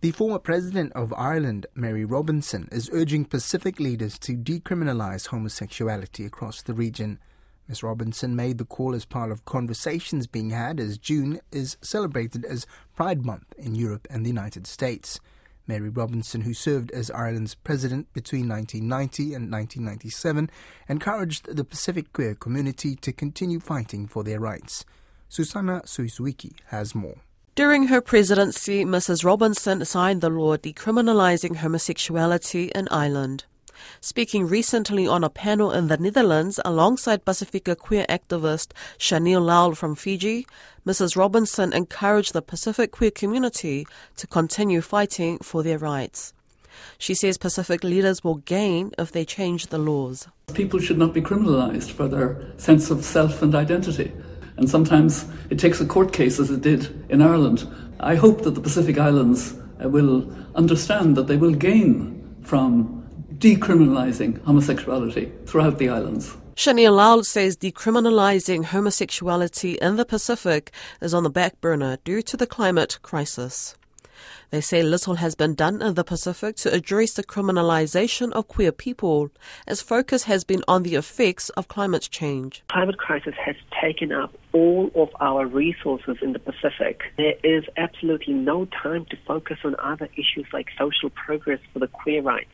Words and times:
The 0.00 0.12
former 0.12 0.38
president 0.38 0.94
of 0.94 1.12
Ireland, 1.12 1.66
Mary 1.74 2.06
Robinson, 2.06 2.70
is 2.72 2.88
urging 2.90 3.26
Pacific 3.26 3.78
leaders 3.78 4.18
to 4.20 4.34
decriminalize 4.34 5.26
homosexuality 5.26 6.24
across 6.24 6.62
the 6.62 6.72
region. 6.72 7.18
Ms. 7.68 7.82
Robinson 7.82 8.34
made 8.34 8.56
the 8.56 8.64
call 8.64 8.94
as 8.94 9.04
part 9.04 9.30
of 9.30 9.44
conversations 9.44 10.26
being 10.26 10.50
had 10.50 10.80
as 10.80 10.96
June 10.96 11.38
is 11.52 11.76
celebrated 11.82 12.46
as 12.46 12.66
Pride 12.96 13.26
Month 13.26 13.52
in 13.58 13.74
Europe 13.74 14.08
and 14.08 14.24
the 14.24 14.30
United 14.30 14.66
States. 14.66 15.20
Mary 15.66 15.90
Robinson, 15.90 16.40
who 16.40 16.54
served 16.54 16.90
as 16.92 17.10
Ireland's 17.10 17.54
president 17.54 18.10
between 18.14 18.48
1990 18.48 19.34
and 19.34 19.52
1997, 19.52 20.50
encouraged 20.88 21.54
the 21.54 21.62
Pacific 21.62 22.14
queer 22.14 22.34
community 22.34 22.96
to 22.96 23.12
continue 23.12 23.60
fighting 23.60 24.06
for 24.06 24.24
their 24.24 24.40
rights. 24.40 24.86
Susanna 25.28 25.82
Suisuiki 25.84 26.52
has 26.68 26.94
more. 26.94 27.16
During 27.60 27.88
her 27.88 28.00
presidency, 28.00 28.86
Mrs. 28.86 29.22
Robinson 29.22 29.84
signed 29.84 30.22
the 30.22 30.30
law 30.30 30.56
decriminalizing 30.56 31.56
homosexuality 31.56 32.70
in 32.74 32.88
Ireland. 32.90 33.44
Speaking 34.00 34.46
recently 34.46 35.06
on 35.06 35.22
a 35.22 35.28
panel 35.28 35.70
in 35.70 35.88
the 35.88 35.98
Netherlands 35.98 36.58
alongside 36.64 37.26
Pacifica 37.26 37.76
queer 37.76 38.06
activist 38.08 38.72
Shaneel 38.98 39.44
Lal 39.44 39.74
from 39.74 39.94
Fiji, 39.94 40.46
Mrs. 40.86 41.18
Robinson 41.18 41.74
encouraged 41.74 42.32
the 42.32 42.40
Pacific 42.40 42.92
queer 42.92 43.10
community 43.10 43.86
to 44.16 44.26
continue 44.26 44.80
fighting 44.80 45.36
for 45.40 45.62
their 45.62 45.76
rights. 45.76 46.32
She 46.96 47.12
says 47.12 47.36
Pacific 47.36 47.84
leaders 47.84 48.24
will 48.24 48.36
gain 48.36 48.92
if 48.96 49.12
they 49.12 49.26
change 49.26 49.66
the 49.66 49.76
laws. 49.76 50.26
People 50.54 50.80
should 50.80 50.96
not 50.96 51.12
be 51.12 51.20
criminalized 51.20 51.90
for 51.90 52.08
their 52.08 52.40
sense 52.56 52.90
of 52.90 53.04
self 53.04 53.42
and 53.42 53.54
identity. 53.54 54.12
And 54.60 54.68
sometimes 54.68 55.24
it 55.48 55.58
takes 55.58 55.80
a 55.80 55.86
court 55.86 56.12
case, 56.12 56.38
as 56.38 56.50
it 56.50 56.60
did 56.60 57.04
in 57.08 57.22
Ireland. 57.22 57.66
I 57.98 58.14
hope 58.14 58.42
that 58.42 58.50
the 58.50 58.60
Pacific 58.60 58.98
Islands 58.98 59.54
uh, 59.82 59.88
will 59.88 60.30
understand 60.54 61.16
that 61.16 61.26
they 61.28 61.38
will 61.38 61.54
gain 61.54 62.36
from 62.42 63.08
decriminalising 63.38 64.38
homosexuality 64.42 65.32
throughout 65.46 65.78
the 65.78 65.88
islands. 65.88 66.36
Shaneel 66.56 66.94
Lal 66.94 67.24
says 67.24 67.56
decriminalising 67.56 68.66
homosexuality 68.66 69.78
in 69.80 69.96
the 69.96 70.04
Pacific 70.04 70.70
is 71.00 71.14
on 71.14 71.22
the 71.22 71.30
back 71.30 71.58
burner 71.62 71.96
due 72.04 72.20
to 72.20 72.36
the 72.36 72.46
climate 72.46 72.98
crisis. 73.00 73.74
They 74.50 74.60
say 74.60 74.82
little 74.82 75.14
has 75.14 75.34
been 75.34 75.54
done 75.54 75.80
in 75.80 75.94
the 75.94 76.04
Pacific 76.04 76.56
to 76.56 76.72
address 76.72 77.12
the 77.12 77.24
criminalization 77.24 78.32
of 78.32 78.48
queer 78.48 78.72
people, 78.72 79.30
as 79.66 79.80
focus 79.80 80.24
has 80.24 80.44
been 80.44 80.62
on 80.66 80.82
the 80.82 80.96
effects 80.96 81.50
of 81.50 81.68
climate 81.68 82.08
change. 82.10 82.62
Climate 82.68 82.98
crisis 82.98 83.34
has 83.44 83.56
taken 83.80 84.12
up 84.12 84.34
all 84.52 84.90
of 84.94 85.08
our 85.20 85.46
resources 85.46 86.16
in 86.22 86.32
the 86.32 86.38
Pacific. 86.38 87.02
There 87.16 87.34
is 87.44 87.64
absolutely 87.76 88.34
no 88.34 88.66
time 88.66 89.06
to 89.06 89.16
focus 89.26 89.58
on 89.64 89.76
other 89.78 90.08
issues 90.16 90.46
like 90.52 90.68
social 90.78 91.10
progress 91.10 91.60
for 91.72 91.78
the 91.78 91.88
queer 91.88 92.22
rights. 92.22 92.50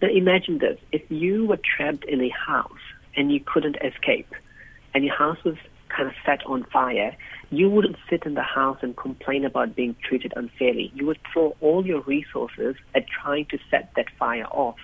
Now 0.00 0.08
imagine 0.08 0.58
this, 0.58 0.78
if 0.92 1.02
you 1.10 1.46
were 1.46 1.58
trapped 1.76 2.04
in 2.04 2.20
a 2.20 2.30
house 2.30 2.70
and 3.16 3.32
you 3.32 3.40
couldn't 3.40 3.76
escape, 3.82 4.32
and 4.94 5.04
your 5.04 5.14
house 5.14 5.42
was 5.44 5.56
kind 5.88 6.08
of 6.08 6.14
set 6.24 6.44
on 6.46 6.64
fire, 6.64 7.16
you 7.52 7.68
wouldn't 7.68 7.96
sit 8.08 8.24
in 8.24 8.32
the 8.32 8.42
house 8.42 8.78
and 8.80 8.96
complain 8.96 9.44
about 9.44 9.76
being 9.76 9.94
treated 10.02 10.32
unfairly. 10.34 10.90
You 10.94 11.06
would 11.06 11.18
throw 11.32 11.54
all 11.60 11.86
your 11.86 12.00
resources 12.00 12.76
at 12.94 13.04
trying 13.06 13.44
to 13.50 13.58
set 13.70 13.90
that 13.94 14.06
fire 14.18 14.46
off. 14.46 14.78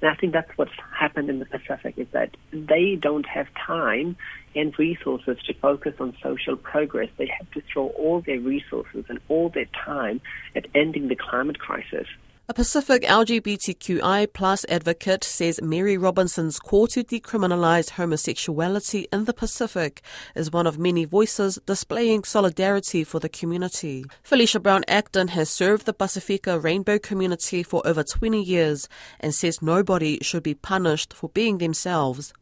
And 0.00 0.10
I 0.10 0.14
think 0.14 0.32
that's 0.32 0.50
what's 0.56 0.72
happened 0.98 1.28
in 1.28 1.38
the 1.38 1.44
Pacific 1.44 1.94
is 1.98 2.06
that 2.12 2.34
they 2.50 2.96
don't 3.00 3.26
have 3.26 3.46
time 3.66 4.16
and 4.54 4.76
resources 4.78 5.36
to 5.46 5.54
focus 5.54 5.94
on 6.00 6.16
social 6.22 6.56
progress. 6.56 7.10
They 7.18 7.30
have 7.38 7.50
to 7.52 7.62
throw 7.70 7.88
all 7.88 8.22
their 8.22 8.40
resources 8.40 9.04
and 9.10 9.20
all 9.28 9.50
their 9.50 9.68
time 9.84 10.22
at 10.56 10.66
ending 10.74 11.08
the 11.08 11.16
climate 11.16 11.58
crisis. 11.58 12.06
A 12.46 12.52
Pacific 12.52 13.04
LGBTQI 13.04 14.30
plus 14.34 14.66
advocate 14.68 15.24
says 15.24 15.62
Mary 15.62 15.96
Robinson's 15.96 16.58
call 16.58 16.86
to 16.88 17.02
decriminalize 17.02 17.92
homosexuality 17.92 19.06
in 19.10 19.24
the 19.24 19.32
Pacific 19.32 20.02
is 20.34 20.50
one 20.50 20.66
of 20.66 20.78
many 20.78 21.06
voices 21.06 21.58
displaying 21.64 22.22
solidarity 22.22 23.02
for 23.02 23.18
the 23.18 23.30
community. 23.30 24.04
Phylesha 24.22 24.62
Brown 24.62 24.84
Acton 24.88 25.28
has 25.28 25.48
served 25.48 25.86
the 25.86 25.94
Pacifica 25.94 26.58
rainbow 26.58 26.98
community 26.98 27.62
for 27.62 27.80
over 27.86 28.02
20 28.02 28.42
years 28.42 28.90
and 29.20 29.34
says 29.34 29.62
nobody 29.62 30.18
should 30.20 30.42
be 30.42 30.52
punished 30.52 31.14
for 31.14 31.30
being 31.30 31.56
themselves. 31.56 32.34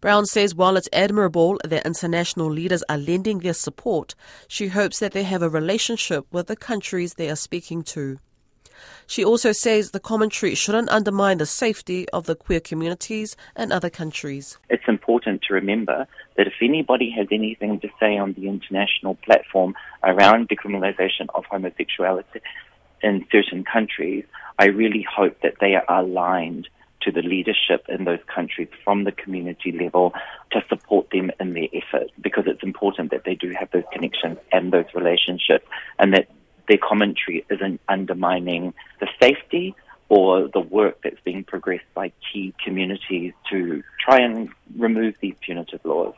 Brown 0.00 0.24
says 0.24 0.54
while 0.54 0.78
it's 0.78 0.88
admirable 0.94 1.60
that 1.62 1.84
international 1.84 2.50
leaders 2.50 2.82
are 2.88 2.96
lending 2.96 3.40
their 3.40 3.52
support, 3.52 4.14
she 4.48 4.68
hopes 4.68 4.98
that 5.00 5.12
they 5.12 5.24
have 5.24 5.42
a 5.42 5.50
relationship 5.50 6.24
with 6.32 6.46
the 6.46 6.56
countries 6.56 7.14
they 7.14 7.28
are 7.28 7.36
speaking 7.36 7.82
to. 7.82 8.18
She 9.06 9.24
also 9.24 9.52
says 9.52 9.90
the 9.90 10.00
commentary 10.00 10.54
shouldn't 10.54 10.88
undermine 10.88 11.38
the 11.38 11.46
safety 11.46 12.08
of 12.10 12.26
the 12.26 12.34
queer 12.34 12.60
communities 12.60 13.36
and 13.56 13.72
other 13.72 13.90
countries. 13.90 14.58
It's 14.70 14.88
important 14.88 15.42
to 15.48 15.54
remember 15.54 16.06
that 16.36 16.46
if 16.46 16.54
anybody 16.62 17.10
has 17.10 17.26
anything 17.30 17.80
to 17.80 17.88
say 18.00 18.16
on 18.16 18.32
the 18.34 18.48
international 18.48 19.16
platform 19.16 19.74
around 20.02 20.48
decriminalization 20.48 21.26
of 21.34 21.44
homosexuality 21.46 22.40
in 23.02 23.26
certain 23.30 23.64
countries, 23.64 24.24
I 24.58 24.66
really 24.66 25.06
hope 25.08 25.40
that 25.42 25.54
they 25.60 25.74
are 25.74 25.84
aligned 25.88 26.68
to 27.02 27.10
the 27.10 27.22
leadership 27.22 27.84
in 27.88 28.04
those 28.04 28.20
countries 28.32 28.68
from 28.84 29.04
the 29.04 29.12
community 29.12 29.72
level 29.72 30.14
to 30.52 30.62
support 30.68 31.10
them 31.10 31.30
in 31.40 31.54
their 31.54 31.68
effort 31.72 32.10
because 32.20 32.44
it's 32.46 32.62
important 32.62 33.10
that 33.10 33.24
they 33.24 33.34
do 33.34 33.52
have 33.58 33.70
those 33.72 33.84
connections 33.92 34.38
and 34.52 34.72
those 34.72 34.86
relationships 34.94 35.66
and 35.98 36.14
that 36.14 36.28
their 36.72 36.78
commentary 36.78 37.44
isn't 37.50 37.78
undermining 37.86 38.72
the 38.98 39.06
safety 39.20 39.74
or 40.08 40.48
the 40.48 40.60
work 40.60 40.96
that's 41.04 41.20
being 41.22 41.44
progressed 41.44 41.84
by 41.92 42.10
key 42.32 42.54
communities 42.64 43.34
to 43.50 43.82
try 44.00 44.18
and 44.18 44.48
remove 44.78 45.14
these 45.20 45.34
punitive 45.42 45.80
laws. 45.84 46.14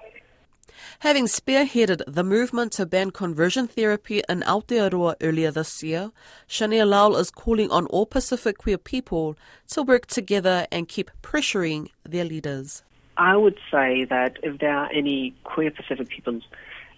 Having 1.00 1.26
spearheaded 1.26 2.02
the 2.06 2.22
movement 2.22 2.70
to 2.72 2.86
ban 2.86 3.10
conversion 3.10 3.66
therapy 3.66 4.22
in 4.28 4.42
Aotearoa 4.42 5.16
earlier 5.20 5.50
this 5.50 5.82
year, 5.82 6.12
Shaneel 6.48 6.86
Lal 6.86 7.16
is 7.16 7.32
calling 7.32 7.68
on 7.72 7.86
all 7.86 8.06
Pacific 8.06 8.58
queer 8.58 8.78
people 8.78 9.36
to 9.70 9.82
work 9.82 10.06
together 10.06 10.68
and 10.70 10.88
keep 10.88 11.10
pressuring 11.20 11.88
their 12.04 12.24
leaders. 12.24 12.84
I 13.16 13.36
would 13.36 13.58
say 13.72 14.04
that 14.04 14.36
if 14.44 14.60
there 14.60 14.76
are 14.76 14.90
any 14.92 15.34
queer 15.42 15.72
Pacific 15.72 16.08
people 16.08 16.40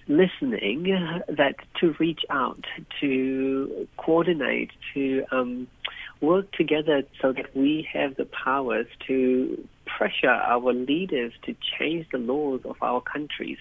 listening 0.09 0.85
that 1.29 1.57
to 1.81 1.95
reach 1.99 2.23
out, 2.31 2.65
to 3.01 3.89
coordinate, 3.97 4.71
to 4.95 5.25
um, 5.33 5.67
work 6.21 6.51
together 6.53 7.03
so 7.21 7.33
that 7.33 7.55
we 7.57 7.87
have 7.93 8.17
the 8.17 8.25
powers 8.27 8.87
to 9.07 9.67
pressure 9.85 10.29
our 10.29 10.73
leaders 10.73 11.33
to 11.45 11.55
change 11.79 12.07
the 12.13 12.19
laws 12.19 12.61
of 12.65 12.77
our 12.83 13.01
countries. 13.01 13.59